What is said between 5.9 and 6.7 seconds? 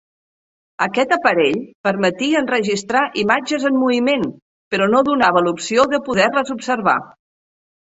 de poder-les